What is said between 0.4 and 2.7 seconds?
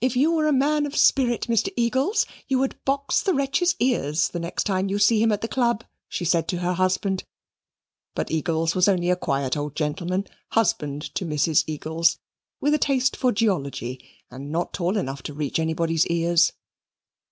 a man of any spirit, Mr. Eagles, you